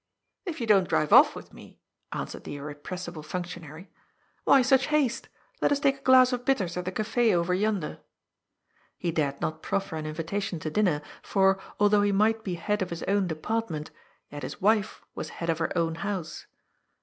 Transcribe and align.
"If 0.47 0.59
you 0.59 0.65
don't 0.65 0.89
drive 0.89 1.13
off 1.13 1.35
with 1.35 1.53
me," 1.53 1.79
answered 2.11 2.43
the 2.43 2.55
irre 2.55 2.73
pressible 2.73 3.23
functionary. 3.23 3.83
*^ 3.83 3.87
Why 4.45 4.63
such 4.63 4.87
haste? 4.87 5.29
Let 5.61 5.71
us 5.71 5.79
take 5.79 5.99
a 5.99 6.01
glass 6.01 6.33
of 6.33 6.43
bitters 6.43 6.75
at 6.75 6.85
the 6.85 6.91
caf 6.91 7.05
6 7.13 7.35
over 7.35 7.53
yonder." 7.53 7.99
He 8.97 9.11
dared 9.11 9.39
not 9.41 9.61
proffer 9.61 9.97
an 9.97 10.07
invitation 10.07 10.59
to 10.61 10.71
dinner, 10.71 11.03
for, 11.21 11.59
al 11.79 11.89
though 11.89 12.01
he 12.01 12.11
might 12.11 12.43
be 12.43 12.55
head 12.55 12.81
of 12.81 12.89
his 12.89 13.03
own 13.03 13.27
Department, 13.27 13.91
yet 14.31 14.41
his 14.41 14.59
wife 14.59 15.01
was 15.13 15.29
head 15.37 15.51
of 15.51 15.59
her 15.59 15.71
own 15.77 15.93
house. 15.93 16.47